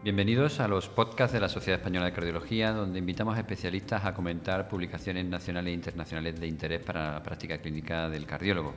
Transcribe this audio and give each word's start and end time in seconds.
Bienvenidos 0.00 0.60
a 0.60 0.68
los 0.68 0.88
podcasts 0.88 1.32
de 1.32 1.40
la 1.40 1.48
Sociedad 1.48 1.80
Española 1.80 2.06
de 2.06 2.12
Cardiología, 2.12 2.70
donde 2.70 3.00
invitamos 3.00 3.36
a 3.36 3.40
especialistas 3.40 4.04
a 4.04 4.14
comentar 4.14 4.68
publicaciones 4.68 5.24
nacionales 5.24 5.72
e 5.72 5.74
internacionales 5.74 6.38
de 6.38 6.46
interés 6.46 6.80
para 6.80 7.14
la 7.14 7.22
práctica 7.24 7.58
clínica 7.58 8.08
del 8.08 8.24
cardiólogo. 8.24 8.74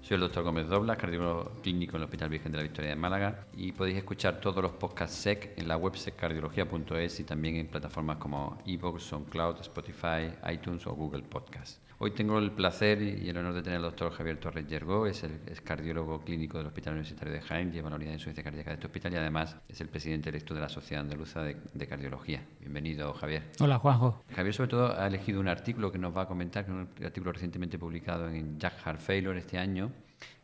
Soy 0.00 0.14
el 0.14 0.20
doctor 0.20 0.44
Gómez 0.44 0.68
Doblas, 0.68 0.96
cardiólogo 0.96 1.52
clínico 1.62 1.96
en 1.96 2.02
el 2.02 2.04
Hospital 2.04 2.30
Virgen 2.30 2.52
de 2.52 2.58
la 2.58 2.62
Victoria 2.62 2.90
de 2.90 2.96
Málaga 2.96 3.46
y 3.54 3.72
podéis 3.72 3.98
escuchar 3.98 4.40
todos 4.40 4.62
los 4.62 4.72
podcasts 4.72 5.16
SEC 5.16 5.54
en 5.58 5.68
la 5.68 5.76
web 5.76 5.96
seccardiología.es 5.96 7.20
y 7.20 7.24
también 7.24 7.56
en 7.56 7.66
plataformas 7.66 8.16
como 8.16 8.58
iVoox, 8.64 9.02
SoundCloud, 9.02 9.60
Spotify, 9.60 10.32
iTunes 10.50 10.86
o 10.86 10.94
Google 10.94 11.24
Podcasts. 11.24 11.80
Hoy 12.00 12.12
tengo 12.12 12.38
el 12.38 12.52
placer 12.52 13.02
y 13.02 13.28
el 13.28 13.36
honor 13.38 13.54
de 13.54 13.62
tener 13.62 13.78
al 13.78 13.82
doctor 13.82 14.12
Javier 14.12 14.38
Torres 14.38 14.68
Yergó, 14.68 15.08
es 15.08 15.24
el 15.24 15.62
cardiólogo 15.64 16.20
clínico 16.20 16.56
del 16.56 16.68
Hospital 16.68 16.92
Universitario 16.92 17.34
de 17.34 17.40
Jaén, 17.40 17.72
lleva 17.72 17.90
la 17.90 17.96
unidad 17.96 18.10
de 18.10 18.14
insuficiencia 18.14 18.44
cardíaca 18.44 18.70
de 18.70 18.74
este 18.74 18.86
hospital 18.86 19.12
y 19.14 19.16
además 19.16 19.56
es 19.68 19.80
el 19.80 19.88
presidente 19.88 20.28
electo 20.28 20.54
de 20.54 20.60
la 20.60 20.68
Sociedad 20.68 21.02
Andaluza 21.02 21.42
de, 21.42 21.56
de, 21.74 21.86
Cardiología. 21.88 22.46
Bienvenido, 22.60 23.12
Javier. 23.14 23.50
Hola, 23.58 23.80
Juanjo. 23.80 24.22
Javier, 24.32 24.54
sobre 24.54 24.68
todo, 24.68 24.96
ha 24.96 25.08
elegido 25.08 25.40
un 25.40 25.48
artículo 25.48 25.90
que 25.90 25.98
nos 25.98 26.16
va 26.16 26.22
a 26.22 26.26
comentar, 26.28 26.64
que 26.64 26.70
es 26.70 26.76
un 26.76 26.88
artículo 27.04 27.32
recientemente 27.32 27.80
publicado 27.80 28.28
en 28.28 28.60
Jack 28.60 28.78
Heart 28.84 29.00
Failure 29.00 29.36
este 29.36 29.58
año, 29.58 29.87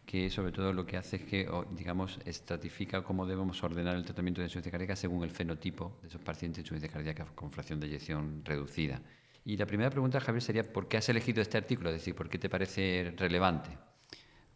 que 0.04 0.30
sobre 0.30 0.52
todo 0.52 0.72
lo 0.72 0.86
que 0.86 0.96
hace 0.96 1.16
es 1.16 1.22
que, 1.22 1.48
digamos, 1.72 2.18
estratifica 2.24 3.02
cómo 3.02 3.26
debemos 3.26 3.62
ordenar 3.62 3.96
el 3.96 4.04
tratamiento 4.04 4.40
de 4.40 4.46
insuficiencia 4.46 4.70
cardíaca 4.70 4.96
según 4.96 5.24
el 5.24 5.30
fenotipo 5.30 5.98
de 6.02 6.08
esos 6.08 6.20
pacientes 6.20 6.56
de 6.56 6.60
insuficiencia 6.62 6.92
cardíaca 6.92 7.26
con 7.34 7.50
fracción 7.50 7.80
de 7.80 7.86
eyección 7.86 8.42
reducida. 8.44 9.00
Y 9.44 9.56
la 9.56 9.66
primera 9.66 9.90
pregunta, 9.90 10.20
Javier, 10.20 10.42
sería 10.42 10.62
¿por 10.72 10.88
qué 10.88 10.98
has 10.98 11.08
elegido 11.08 11.42
este 11.42 11.58
artículo? 11.58 11.90
Es 11.90 11.96
decir, 11.96 12.14
¿por 12.14 12.28
qué 12.28 12.38
te 12.38 12.48
parece 12.48 13.12
relevante? 13.16 13.70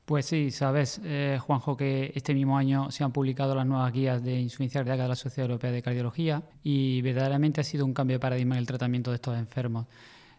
Pues 0.04 0.24
sí, 0.24 0.50
sabes, 0.50 1.00
eh, 1.04 1.38
Juanjo, 1.38 1.76
que 1.76 2.12
este 2.14 2.32
mismo 2.32 2.56
año 2.56 2.90
se 2.90 3.04
han 3.04 3.12
publicado 3.12 3.54
las 3.54 3.66
nuevas 3.66 3.92
guías 3.92 4.22
de 4.22 4.40
insuficiencia 4.40 4.80
cardíaca 4.80 5.02
de 5.02 5.08
la 5.10 5.16
Sociedad 5.16 5.50
Europea 5.50 5.70
de 5.70 5.82
Cardiología 5.82 6.42
y 6.62 7.02
verdaderamente 7.02 7.60
ha 7.60 7.64
sido 7.64 7.84
un 7.84 7.92
cambio 7.92 8.14
de 8.14 8.20
paradigma 8.20 8.54
en 8.54 8.60
el 8.60 8.66
tratamiento 8.66 9.10
de 9.10 9.16
estos 9.16 9.36
enfermos. 9.36 9.86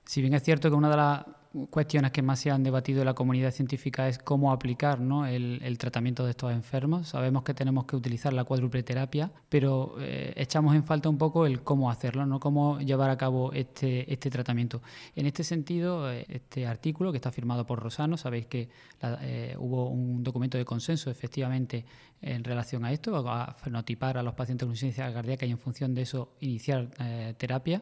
Si 0.05 0.21
bien 0.21 0.33
es 0.33 0.41
cierto 0.41 0.69
que 0.69 0.75
una 0.75 0.89
de 0.89 0.97
las 0.97 1.23
cuestiones 1.69 2.11
que 2.11 2.21
más 2.21 2.39
se 2.39 2.51
han 2.51 2.61
debatido 2.63 3.01
en 3.01 3.07
la 3.07 3.15
comunidad 3.15 3.51
científica 3.51 4.07
es 4.07 4.19
cómo 4.19 4.51
aplicar 4.51 4.99
¿no? 4.99 5.25
el, 5.25 5.77
tratamiento 5.79 6.23
de 6.23 6.31
estos 6.31 6.51
enfermos. 6.51 7.09
Sabemos 7.09 7.43
que 7.43 7.53
tenemos 7.53 7.85
que 7.85 7.95
utilizar 7.95 8.33
la 8.33 8.43
cuádruple 8.43 8.83
terapia, 8.83 9.31
pero 9.49 9.95
eh, 9.99 10.33
echamos 10.35 10.75
en 10.75 10.83
falta 10.83 11.09
un 11.09 11.17
poco 11.17 11.45
el 11.45 11.63
cómo 11.63 11.89
hacerlo, 11.89 12.25
¿no? 12.25 12.39
cómo 12.39 12.79
llevar 12.79 13.09
a 13.09 13.17
cabo 13.17 13.51
este, 13.53 14.11
este 14.11 14.29
tratamiento. 14.29 14.81
En 15.15 15.25
este 15.25 15.43
sentido, 15.43 16.11
eh, 16.11 16.25
este 16.29 16.67
artículo 16.67 17.11
que 17.11 17.17
está 17.17 17.31
firmado 17.31 17.65
por 17.65 17.79
Rosano, 17.79 18.15
sabéis 18.17 18.45
que 18.45 18.69
eh, 19.01 19.55
hubo 19.57 19.89
un 19.89 20.23
documento 20.23 20.57
de 20.57 20.65
consenso 20.65 21.09
efectivamente 21.09 21.85
en 22.21 22.43
relación 22.43 22.83
a 22.83 22.91
esto, 22.91 23.15
a 23.29 23.53
fenotipar 23.53 24.17
a 24.17 24.23
los 24.23 24.33
pacientes 24.33 24.65
con 24.65 24.73
insuficiencia 24.73 25.11
cardíaca 25.13 25.45
y 25.45 25.51
en 25.51 25.57
función 25.57 25.95
de 25.95 26.01
eso 26.01 26.33
iniciar 26.41 26.89
terapia. 27.37 27.81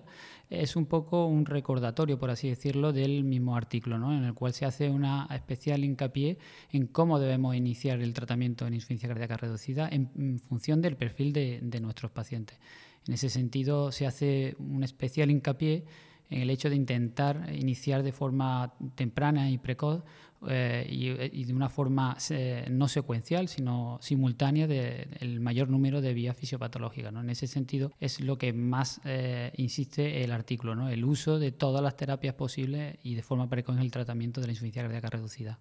Es 0.49 0.75
un 0.75 0.85
poco 0.85 1.25
un 1.25 1.45
recordatorio, 1.45 2.19
por 2.19 2.29
así 2.29 2.47
decirlo, 2.47 2.93
del 2.93 3.23
mismo 3.23 3.56
artículo, 3.57 3.97
¿no? 3.97 4.15
en 4.15 4.23
el 4.23 4.33
cual 4.33 4.53
se 4.53 4.65
hace 4.65 4.89
una 4.89 5.27
especial 5.31 5.83
hincapié 5.83 6.37
en 6.71 6.87
cómo 6.87 7.19
debemos 7.19 7.55
iniciar 7.55 7.99
el 7.99 8.13
tratamiento 8.13 8.65
en 8.67 8.73
insuficiencia 8.73 9.09
cardíaca 9.09 9.37
reducida 9.37 9.89
en, 9.89 10.39
función 10.39 10.81
del 10.81 10.95
perfil 10.95 11.33
de, 11.33 11.59
de 11.61 11.79
nuestros 11.79 12.11
pacientes. 12.11 12.59
En 13.07 13.13
ese 13.13 13.29
sentido, 13.29 13.91
se 13.91 14.05
hace 14.05 14.55
un 14.59 14.83
especial 14.83 15.31
hincapié 15.31 15.85
en 16.29 16.41
el 16.41 16.49
hecho 16.49 16.69
de 16.69 16.75
intentar 16.75 17.53
iniciar 17.53 18.03
de 18.03 18.11
forma 18.11 18.73
temprana 18.95 19.49
y 19.49 19.57
precoz 19.57 20.03
eh, 20.47 20.85
y, 20.87 21.45
de 21.45 21.53
una 21.53 21.67
forma 21.67 22.15
eh, 22.29 22.67
no 22.69 22.87
secuencial, 22.87 23.47
sino 23.47 23.97
simultánea 24.01 24.67
del 24.67 25.09
el 25.19 25.39
mayor 25.39 25.69
número 25.69 25.99
de 25.99 26.13
vías 26.13 26.37
fisiopatológicas. 26.37 27.11
¿no? 27.11 27.21
En 27.21 27.29
ese 27.29 27.47
sentido 27.47 27.91
es 27.99 28.19
lo 28.19 28.37
que 28.37 28.53
más 28.53 29.01
eh, 29.03 29.51
insiste 29.57 30.23
el 30.23 30.31
artículo, 30.31 30.75
¿no? 30.75 30.89
el 30.89 31.03
uso 31.05 31.39
de 31.39 31.51
todas 31.51 31.81
las 31.81 31.97
terapias 31.97 32.35
posibles 32.35 32.97
y 33.01 33.15
de 33.15 33.23
forma 33.23 33.49
precoz 33.49 33.77
en 33.77 33.81
el 33.81 33.91
tratamiento 33.91 34.39
de 34.39 34.47
la 34.47 34.51
insuficiencia 34.51 34.83
cardíaca 34.83 35.09
reducida. 35.09 35.59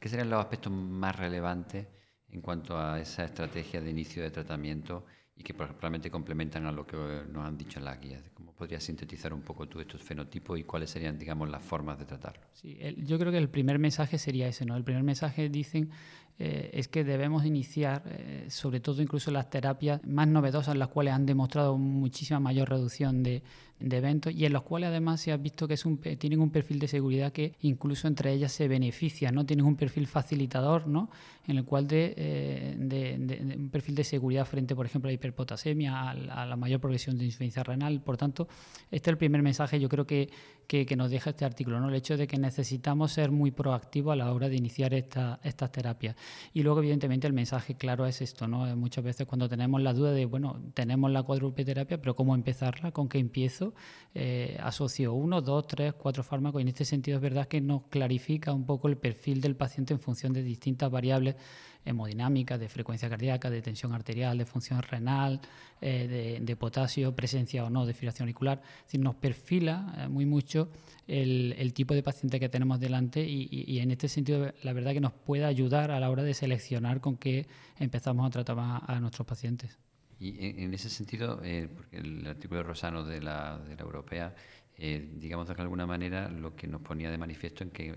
¿Qué 0.00 0.08
serían 0.08 0.30
los 0.30 0.40
aspectos 0.40 0.72
más 0.72 1.16
relevantes 1.16 1.86
en 2.30 2.40
cuanto 2.40 2.78
a 2.78 3.00
esa 3.00 3.24
estrategia 3.24 3.80
de 3.80 3.90
inicio 3.90 4.22
de 4.22 4.30
tratamiento 4.30 5.04
y 5.36 5.42
que 5.42 5.52
probablemente 5.52 6.10
complementan 6.10 6.66
a 6.66 6.72
lo 6.72 6.86
que 6.86 6.96
nos 6.96 7.44
han 7.44 7.56
dicho 7.58 7.78
en 7.78 7.84
las 7.84 8.00
guías. 8.00 8.22
¿Cómo 8.34 8.52
podrías 8.52 8.84
sintetizar 8.84 9.32
un 9.34 9.42
poco 9.42 9.66
tú 9.66 9.80
estos 9.80 10.02
fenotipos 10.02 10.58
y 10.58 10.64
cuáles 10.64 10.90
serían, 10.90 11.18
digamos, 11.18 11.48
las 11.48 11.62
formas 11.62 11.98
de 11.98 12.04
tratarlo? 12.04 12.42
Sí, 12.52 12.78
yo 12.98 13.18
creo 13.18 13.32
que 13.32 13.38
el 13.38 13.48
primer 13.48 13.78
mensaje 13.78 14.18
sería 14.18 14.46
ese, 14.46 14.64
¿no? 14.64 14.76
El 14.76 14.84
primer 14.84 15.02
mensaje 15.02 15.48
dicen 15.48 15.90
eh, 16.36 16.70
es 16.72 16.88
que 16.88 17.04
debemos 17.04 17.44
iniciar, 17.44 18.02
eh, 18.06 18.46
sobre 18.48 18.80
todo 18.80 19.00
incluso 19.00 19.30
las 19.30 19.50
terapias 19.50 20.04
más 20.04 20.26
novedosas, 20.26 20.76
las 20.76 20.88
cuales 20.88 21.14
han 21.14 21.26
demostrado 21.26 21.78
muchísima 21.78 22.40
mayor 22.40 22.70
reducción 22.70 23.22
de, 23.22 23.42
eventos 23.78 24.32
y 24.32 24.46
en 24.46 24.52
los 24.52 24.62
cuales 24.62 24.88
además 24.88 25.20
se 25.20 25.30
ha 25.30 25.36
visto 25.36 25.68
que 25.68 25.74
es 25.74 25.84
un, 25.84 25.98
tienen 25.98 26.40
un 26.40 26.50
perfil 26.50 26.78
de 26.78 26.88
seguridad 26.88 27.32
que 27.32 27.54
incluso 27.60 28.08
entre 28.08 28.32
ellas 28.32 28.50
se 28.50 28.66
beneficia, 28.66 29.30
¿no? 29.30 29.44
Tienen 29.44 29.66
un 29.66 29.76
perfil 29.76 30.06
facilitador, 30.06 30.86
¿no? 30.86 31.10
En 31.46 31.58
el 31.58 31.64
cual 31.64 31.86
de, 31.86 32.14
eh, 32.16 33.54
un 33.58 33.68
perfil 33.68 33.94
de 33.94 34.04
seguridad 34.04 34.46
frente, 34.46 34.74
por 34.74 34.86
ejemplo, 34.86 35.08
a 35.08 35.10
la 35.10 35.14
hiperpotasemia, 35.14 36.10
a, 36.10 36.46
la 36.46 36.56
mayor 36.56 36.80
progresión 36.80 37.18
de 37.18 37.26
insuficiencia 37.26 37.62
renal. 37.62 38.00
Por 38.00 38.16
tanto, 38.16 38.48
este 38.90 39.10
es 39.10 39.12
el 39.12 39.18
primer 39.18 39.42
mensaje 39.42 39.78
yo 39.78 39.88
creo 39.88 40.06
que, 40.06 40.30
que, 40.66 40.96
nos 40.96 41.10
deja 41.10 41.30
este 41.30 41.44
artículo, 41.44 41.78
¿no? 41.78 41.88
El 41.90 41.94
hecho 41.94 42.16
de 42.16 42.26
que 42.26 42.38
necesitamos 42.38 43.12
ser 43.12 43.30
muy 43.30 43.50
proactivos 43.50 44.14
a 44.14 44.16
la 44.16 44.32
hora 44.32 44.48
de 44.48 44.56
iniciar 44.56 44.94
esta, 44.94 45.40
estas 45.42 45.70
terapias. 45.70 46.16
Y 46.52 46.62
luego, 46.62 46.80
evidentemente, 46.80 47.26
el 47.26 47.32
mensaje 47.32 47.76
claro 47.76 48.06
es 48.06 48.20
esto, 48.20 48.48
¿no? 48.48 48.66
Eh, 48.66 48.74
muchas 48.74 49.04
veces 49.04 49.26
cuando 49.26 49.48
tenemos 49.48 49.82
la 49.82 49.92
duda 49.92 50.12
de, 50.12 50.26
bueno, 50.26 50.62
tenemos 50.74 51.10
la 51.10 51.22
cuádruple 51.22 51.64
terapia, 51.64 52.00
pero 52.00 52.14
¿cómo 52.14 52.34
empezarla? 52.34 52.92
¿Con 52.92 53.08
qué 53.08 53.18
empiezo? 53.18 53.74
Eh, 54.14 54.58
asocio 54.60 55.12
uno, 55.12 55.40
dos, 55.40 55.66
tres, 55.66 55.94
cuatro 55.94 56.22
fármacos. 56.22 56.60
Y 56.60 56.62
en 56.62 56.68
este 56.68 56.84
sentido 56.84 57.16
es 57.16 57.22
verdad 57.22 57.46
que 57.46 57.60
nos 57.60 57.84
clarifica 57.88 58.52
un 58.52 58.66
poco 58.66 58.88
el 58.88 58.96
perfil 58.96 59.40
del 59.40 59.56
paciente 59.56 59.94
en 59.94 60.00
función 60.00 60.32
de 60.32 60.42
distintas 60.42 60.90
variables 60.90 61.36
hemodinámicas, 61.84 62.58
de 62.58 62.68
frecuencia 62.68 63.08
cardíaca, 63.08 63.50
de 63.50 63.62
tensión 63.62 63.92
arterial, 63.92 64.38
de 64.38 64.46
función 64.46 64.82
renal, 64.82 65.40
eh, 65.80 66.40
de, 66.40 66.56
potasio, 66.56 67.14
presencia 67.14 67.64
o 67.64 67.70
no 67.70 67.86
de 67.86 67.92
fibrilación 67.92 68.26
auricular. 68.26 68.62
Es 68.86 68.98
nos 68.98 69.14
perfila 69.16 70.08
muy 70.08 70.26
mucho 70.26 70.70
el, 71.06 71.72
tipo 71.74 71.94
de 71.94 72.02
paciente 72.02 72.40
que 72.40 72.48
tenemos 72.48 72.80
delante 72.80 73.24
y, 73.26 73.78
en 73.78 73.90
este 73.90 74.08
sentido 74.08 74.52
la 74.62 74.72
verdad 74.72 74.92
que 74.92 75.00
nos 75.00 75.12
puede 75.12 75.44
ayudar 75.44 75.90
a 75.90 76.00
la 76.00 76.10
hora 76.10 76.22
de 76.22 76.34
seleccionar 76.34 77.00
con 77.00 77.16
qué 77.16 77.46
empezamos 77.78 78.26
a 78.26 78.30
tratar 78.30 78.56
a, 78.58 79.00
nuestros 79.00 79.26
pacientes. 79.26 79.78
Y 80.20 80.62
en, 80.62 80.72
ese 80.72 80.88
sentido, 80.88 81.40
eh, 81.42 81.68
porque 81.74 81.98
el 81.98 82.26
artículo 82.26 82.58
de 82.58 82.64
Rosano 82.64 83.04
de 83.04 83.20
la, 83.20 83.58
de 83.58 83.74
la 83.74 83.82
Europea, 83.82 84.34
eh, 84.76 85.10
digamos 85.16 85.46
de 85.46 85.54
alguna 85.54 85.86
manera, 85.86 86.28
lo 86.28 86.54
que 86.54 86.66
nos 86.66 86.80
ponía 86.80 87.10
de 87.10 87.18
manifiesto 87.18 87.64
en 87.64 87.70
que 87.70 87.94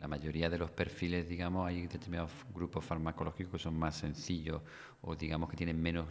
la 0.00 0.08
mayoría 0.08 0.48
de 0.48 0.58
los 0.58 0.70
perfiles, 0.70 1.28
digamos, 1.28 1.66
hay 1.68 1.86
determinados 1.86 2.30
grupos 2.54 2.84
farmacológicos 2.84 3.52
que 3.52 3.58
son 3.58 3.78
más 3.78 3.96
sencillos 3.96 4.62
o 5.02 5.16
digamos 5.16 5.50
que 5.50 5.56
tienen 5.56 5.80
menos 5.80 6.06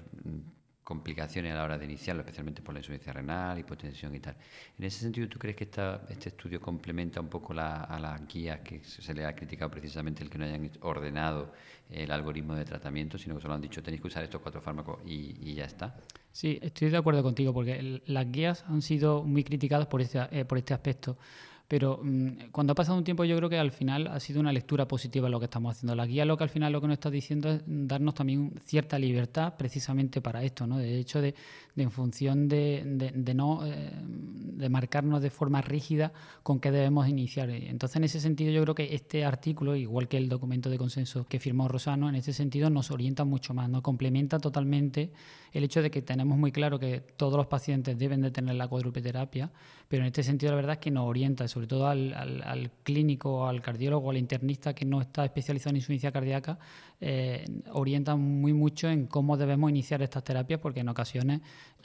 complicaciones 0.87 1.51
a 1.51 1.55
la 1.57 1.63
hora 1.65 1.77
de 1.77 1.83
iniciarlo, 1.83 2.21
especialmente 2.21 2.61
por 2.61 2.73
la 2.73 2.79
insuficiencia 2.79 3.11
renal, 3.11 3.59
hipotensión 3.59 4.15
y 4.15 4.21
tal. 4.21 4.37
En 4.79 4.85
ese 4.85 4.99
sentido, 5.01 5.27
¿tú 5.27 5.37
crees 5.37 5.57
que 5.57 5.65
esta, 5.65 6.05
este 6.07 6.29
estudio 6.29 6.61
complementa 6.61 7.19
un 7.19 7.27
poco 7.27 7.53
la, 7.53 7.83
a 7.83 7.99
las 7.99 8.25
guías 8.25 8.61
que 8.61 8.81
se 8.85 9.13
le 9.13 9.25
ha 9.25 9.35
criticado 9.35 9.69
precisamente 9.69 10.23
el 10.23 10.29
que 10.29 10.37
no 10.37 10.45
hayan 10.45 10.71
ordenado 10.79 11.51
el 11.89 12.09
algoritmo 12.09 12.55
de 12.55 12.63
tratamiento, 12.63 13.17
sino 13.17 13.35
que 13.35 13.41
solo 13.41 13.55
han 13.55 13.61
dicho 13.61 13.83
tenéis 13.83 13.99
que 13.99 14.07
usar 14.07 14.23
estos 14.23 14.39
cuatro 14.39 14.61
fármacos 14.61 14.99
y, 15.05 15.53
ya 15.53 15.65
está? 15.65 15.93
Sí, 16.31 16.57
estoy 16.61 16.89
de 16.89 16.95
acuerdo 16.95 17.21
contigo, 17.21 17.53
porque 17.53 18.01
las 18.05 18.31
guías 18.31 18.63
han 18.69 18.81
sido 18.81 19.23
muy 19.23 19.43
criticadas 19.43 19.87
por 19.87 19.99
este, 19.99 20.19
eh, 20.31 20.45
por 20.45 20.57
este 20.57 20.73
aspecto. 20.73 21.17
Pero 21.67 21.99
mm, 22.01 22.49
cuando 22.51 22.71
ha 22.71 22.75
pasado 22.75 22.97
un 22.97 23.03
tiempo 23.03 23.25
yo 23.25 23.35
creo 23.37 23.49
que 23.49 23.57
al 23.57 23.71
final 23.71 24.07
ha 24.07 24.19
sido 24.19 24.39
una 24.39 24.53
lectura 24.53 24.87
positiva 24.87 25.27
lo 25.29 25.39
que 25.39 25.45
estamos 25.45 25.75
haciendo. 25.75 25.95
La 25.95 26.05
guía 26.05 26.23
lo 26.25 26.37
que 26.37 26.43
al 26.43 26.49
final 26.49 26.71
lo 26.71 26.79
que 26.79 26.87
nos 26.87 26.95
está 26.95 27.09
diciendo 27.09 27.49
es 27.49 27.61
darnos 27.65 28.13
también 28.13 28.53
cierta 28.65 28.97
libertad 28.97 29.55
precisamente 29.57 30.21
para 30.21 30.43
esto, 30.43 30.65
¿no? 30.65 30.77
De 30.77 30.97
hecho, 30.97 31.21
de, 31.21 31.35
en 31.75 31.91
función 31.91 32.47
de, 32.47 32.83
de, 33.13 33.33
no 33.33 33.65
eh, 33.65 33.91
de 34.01 34.69
marcarnos 34.69 35.21
de 35.21 35.29
forma 35.29 35.61
rígida 35.61 36.13
con 36.41 36.59
qué 36.59 36.71
debemos 36.71 37.07
iniciar. 37.07 37.49
Entonces, 37.49 37.97
en 37.97 38.03
ese 38.05 38.19
sentido, 38.21 38.51
yo 38.51 38.61
creo 38.63 38.75
que 38.75 38.95
este 38.95 39.25
artículo, 39.25 39.75
igual 39.75 40.07
que 40.07 40.17
el 40.17 40.29
documento 40.29 40.69
de 40.69 40.77
consenso 40.77 41.25
que 41.25 41.39
firmó 41.39 41.67
Rosano, 41.67 42.07
en 42.07 42.15
ese 42.15 42.31
sentido 42.33 42.69
nos 42.69 42.91
orienta 42.91 43.25
mucho 43.25 43.53
más, 43.53 43.69
nos 43.69 43.81
complementa 43.81 44.39
totalmente 44.39 45.11
el 45.51 45.63
hecho 45.63 45.81
de 45.81 45.91
que 45.91 46.01
tenemos 46.01 46.37
muy 46.37 46.51
claro 46.51 46.79
que 46.79 47.01
todos 47.01 47.35
los 47.35 47.47
pacientes 47.47 47.97
deben 47.97 48.21
de 48.21 48.31
tener 48.31 48.55
la 48.55 48.67
cuadrupeterapia, 48.67 49.51
pero 49.87 50.03
en 50.03 50.07
este 50.07 50.23
sentido 50.23 50.51
la 50.51 50.57
verdad 50.57 50.73
es 50.73 50.79
que 50.79 50.91
nos 50.91 51.07
orienta 51.07 51.43
sobre 51.57 51.65
todo 51.65 51.87
al, 51.87 52.13
al, 52.13 52.69
clínico, 52.83 53.47
al 53.47 53.63
cardiólogo, 53.63 54.11
al 54.11 54.17
internista 54.17 54.75
que 54.75 54.85
no 54.85 55.01
está 55.01 55.25
especializado 55.25 55.71
en 55.71 55.77
insuficiencia 55.77 56.11
cardíaca, 56.11 56.59
eh, 57.01 57.47
orienta 57.71 58.15
muy 58.15 58.53
mucho 58.53 58.87
en 58.87 59.07
cómo 59.07 59.37
debemos 59.37 59.71
iniciar 59.71 60.03
estas 60.03 60.23
terapias 60.23 60.59
porque 60.59 60.81
en 60.81 60.89
ocasiones 60.89 61.41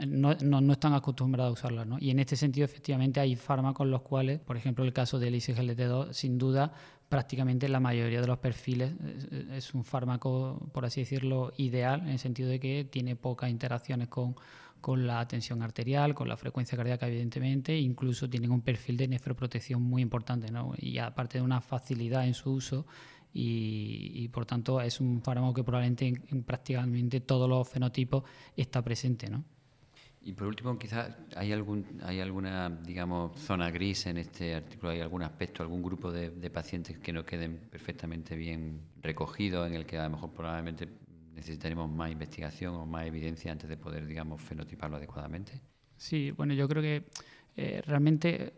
no, 0.06 0.34
no, 0.34 0.72
están 0.74 0.92
acostumbrados 0.92 1.48
a 1.48 1.52
usarlas. 1.54 1.86
¿no? 1.86 1.96
Y 1.98 2.10
en 2.10 2.18
este 2.18 2.36
sentido 2.36 2.66
efectivamente 2.66 3.18
hay 3.18 3.34
fármacos 3.34 3.86
los 3.86 4.02
cuales, 4.02 4.40
por 4.40 4.58
ejemplo 4.58 4.84
el 4.84 4.92
caso 4.92 5.18
del 5.18 5.36
ISGLT2, 5.36 6.12
sin 6.12 6.36
duda 6.36 6.74
prácticamente 7.12 7.68
la 7.68 7.78
mayoría 7.78 8.22
de 8.22 8.26
los 8.26 8.38
perfiles 8.38 8.94
es 9.52 9.74
un 9.74 9.84
fármaco, 9.84 10.70
por 10.72 10.86
así 10.86 11.02
decirlo, 11.02 11.52
ideal, 11.58 12.00
en 12.00 12.08
el 12.08 12.18
sentido 12.18 12.48
de 12.48 12.58
que 12.58 12.88
tiene 12.90 13.16
pocas 13.16 13.50
interacciones 13.50 14.08
con, 14.08 14.34
con 14.80 15.06
la 15.06 15.28
tensión 15.28 15.60
arterial, 15.60 16.14
con 16.14 16.26
la 16.26 16.38
frecuencia 16.38 16.74
cardíaca, 16.74 17.06
evidentemente, 17.06 17.76
incluso 17.78 18.30
tienen 18.30 18.50
un 18.50 18.62
perfil 18.62 18.96
de 18.96 19.08
nefroprotección 19.08 19.82
muy 19.82 20.00
importante, 20.00 20.50
¿no? 20.50 20.72
Y 20.78 20.96
aparte 20.96 21.36
de 21.36 21.44
una 21.44 21.60
facilidad 21.60 22.26
en 22.26 22.32
su 22.32 22.50
uso, 22.50 22.86
y, 23.34 24.26
por 24.28 24.46
tanto 24.46 24.80
es 24.80 24.98
un 24.98 25.20
fármaco 25.20 25.52
que 25.52 25.64
probablemente 25.64 26.06
en, 26.06 26.44
prácticamente 26.44 27.20
todos 27.20 27.46
los 27.46 27.68
fenotipos 27.68 28.22
está 28.56 28.80
presente, 28.80 29.28
¿no? 29.28 29.44
Y 30.24 30.32
por 30.34 30.46
último, 30.46 30.78
quizás 30.78 31.16
hay 31.34 31.52
algún 31.52 32.00
hay 32.04 32.20
alguna 32.20 32.70
digamos 32.70 33.38
zona 33.40 33.70
gris 33.70 34.06
en 34.06 34.18
este 34.18 34.54
artículo, 34.54 34.92
hay 34.92 35.00
algún 35.00 35.22
aspecto, 35.22 35.62
algún 35.62 35.82
grupo 35.82 36.12
de, 36.12 36.30
pacientes 36.50 36.98
que 36.98 37.12
no 37.12 37.24
queden 37.24 37.58
perfectamente 37.70 38.36
bien 38.36 38.82
recogidos, 39.00 39.68
en 39.68 39.74
el 39.74 39.84
que 39.84 39.98
a 39.98 40.04
lo 40.04 40.10
mejor 40.10 40.32
probablemente 40.32 40.88
necesitaremos 41.34 41.90
más 41.90 42.12
investigación 42.12 42.74
o 42.74 42.86
más 42.86 43.06
evidencia 43.06 43.50
antes 43.50 43.68
de 43.68 43.76
poder, 43.76 44.06
digamos, 44.06 44.40
fenotiparlo 44.40 44.96
adecuadamente? 44.96 45.60
Sí, 45.96 46.30
bueno, 46.30 46.54
yo 46.54 46.68
creo 46.68 46.82
que 46.82 47.04
eh, 47.56 47.82
realmente 47.84 48.52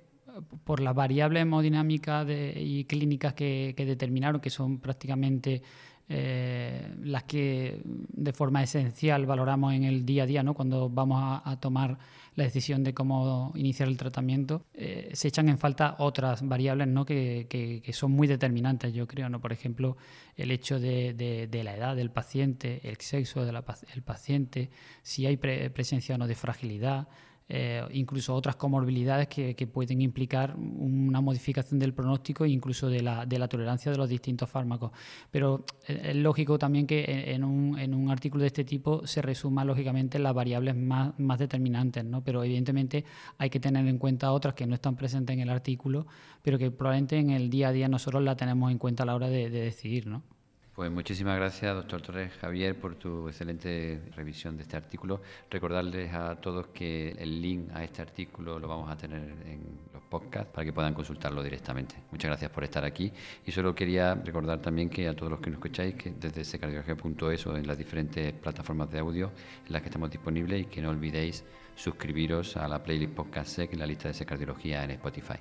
por 0.64 0.80
las 0.80 0.94
variables 0.94 1.42
hemodinámicas 1.42 2.26
y 2.28 2.84
clínicas 2.84 3.34
que, 3.34 3.74
determinaron, 3.76 4.40
que 4.40 4.50
son 4.50 4.80
prácticamente 4.80 5.62
eh, 6.06 6.94
las 7.02 7.24
que 7.24 7.80
de 7.84 8.32
forma 8.34 8.62
esencial 8.62 9.24
valoramos 9.24 9.72
en 9.72 9.84
el 9.84 10.04
día 10.04 10.24
a 10.24 10.26
día, 10.26 10.42
¿no? 10.42 10.52
cuando 10.52 10.90
vamos 10.90 11.40
a, 11.44 11.58
tomar 11.60 11.96
la 12.36 12.44
decisión 12.44 12.84
de 12.84 12.92
cómo 12.92 13.52
iniciar 13.54 13.88
el 13.88 13.96
tratamiento, 13.96 14.66
eh, 14.74 15.10
se 15.14 15.28
echan 15.28 15.48
en 15.48 15.56
falta 15.56 15.96
otras 15.98 16.46
variables 16.46 16.88
¿no? 16.88 17.06
que, 17.06 17.46
que, 17.48 17.92
son 17.92 18.12
muy 18.12 18.26
determinantes, 18.26 18.92
yo 18.92 19.06
creo. 19.06 19.28
¿no? 19.30 19.40
Por 19.40 19.52
ejemplo, 19.52 19.96
el 20.36 20.50
hecho 20.50 20.78
de, 20.78 21.14
de, 21.14 21.64
la 21.64 21.74
edad 21.74 21.96
del 21.96 22.10
paciente, 22.10 22.80
el 22.84 22.96
sexo 22.98 23.44
del 23.46 23.62
paciente, 24.04 24.70
si 25.02 25.24
hay 25.26 25.36
presencia 25.36 26.16
o 26.16 26.18
no 26.18 26.26
de 26.26 26.34
fragilidad, 26.34 27.08
eh, 27.46 27.86
incluso 27.92 28.34
otras 28.34 28.56
comorbilidades 28.56 29.28
que, 29.28 29.54
pueden 29.66 30.00
implicar 30.00 30.56
una 30.56 31.20
modificación 31.20 31.78
del 31.78 31.92
pronóstico 31.92 32.44
e 32.44 32.48
incluso 32.48 32.88
de 32.88 33.02
la, 33.02 33.48
tolerancia 33.48 33.90
de 33.92 33.98
los 33.98 34.08
distintos 34.08 34.48
fármacos. 34.48 34.92
Pero 35.30 35.64
eh, 35.86 36.10
es 36.10 36.16
lógico 36.16 36.58
también 36.58 36.86
que 36.86 37.04
en 37.34 37.44
un, 37.44 38.10
artículo 38.10 38.42
de 38.42 38.48
este 38.48 38.64
tipo 38.64 39.06
se 39.06 39.22
resuma 39.22 39.64
lógicamente 39.64 40.18
las 40.18 40.34
variables 40.34 40.76
más, 40.76 41.18
más 41.18 41.38
determinantes, 41.38 42.04
¿no? 42.04 42.22
pero 42.22 42.44
evidentemente 42.44 43.04
hay 43.38 43.50
que 43.50 43.60
tener 43.60 43.86
en 43.86 43.98
cuenta 43.98 44.32
otras 44.32 44.54
que 44.54 44.66
no 44.66 44.74
están 44.74 44.96
presentes 44.96 45.34
en 45.34 45.40
el 45.40 45.50
artículo, 45.50 46.06
pero 46.42 46.58
que 46.58 46.70
probablemente 46.70 47.18
en 47.18 47.30
el 47.30 47.50
día 47.50 47.68
a 47.68 47.72
día 47.72 47.88
nosotros 47.88 48.22
la 48.22 48.36
tenemos 48.36 48.70
en 48.70 48.78
cuenta 48.78 49.02
a 49.02 49.06
la 49.06 49.14
hora 49.14 49.28
de, 49.28 49.50
de 49.50 49.60
decidir. 49.60 50.06
¿no? 50.06 50.22
Pues 50.74 50.90
muchísimas 50.90 51.36
gracias, 51.36 51.72
doctor 51.72 52.02
Torres 52.02 52.32
Javier, 52.40 52.76
por 52.76 52.96
tu 52.96 53.28
excelente 53.28 54.02
revisión 54.16 54.56
de 54.56 54.64
este 54.64 54.76
artículo. 54.76 55.22
Recordarles 55.48 56.12
a 56.12 56.34
todos 56.34 56.66
que 56.74 57.10
el 57.10 57.40
link 57.40 57.70
a 57.72 57.84
este 57.84 58.02
artículo 58.02 58.58
lo 58.58 58.66
vamos 58.66 58.90
a 58.90 58.96
tener 58.96 59.22
en 59.46 59.62
los 59.92 60.02
podcasts 60.02 60.50
para 60.52 60.64
que 60.64 60.72
puedan 60.72 60.92
consultarlo 60.92 61.44
directamente. 61.44 61.94
Muchas 62.10 62.28
gracias 62.28 62.50
por 62.50 62.64
estar 62.64 62.84
aquí. 62.84 63.12
Y 63.46 63.52
solo 63.52 63.72
quería 63.72 64.16
recordar 64.16 64.60
también 64.60 64.90
que 64.90 65.06
a 65.06 65.14
todos 65.14 65.30
los 65.30 65.40
que 65.40 65.50
nos 65.50 65.58
escucháis, 65.58 65.94
que 65.94 66.10
desde 66.10 66.42
secardiología.es 66.42 67.46
o 67.46 67.56
en 67.56 67.68
las 67.68 67.78
diferentes 67.78 68.32
plataformas 68.32 68.90
de 68.90 68.98
audio 68.98 69.30
en 69.64 69.72
las 69.72 69.80
que 69.80 69.90
estamos 69.90 70.10
disponibles 70.10 70.62
y 70.62 70.64
que 70.64 70.82
no 70.82 70.90
olvidéis 70.90 71.44
suscribiros 71.76 72.56
a 72.56 72.66
la 72.66 72.82
playlist 72.82 73.14
Podcast 73.14 73.48
Sec 73.48 73.72
en 73.74 73.78
la 73.78 73.86
lista 73.86 74.08
de 74.08 74.14
Secardiología 74.14 74.82
en 74.82 74.90
Spotify. 74.90 75.38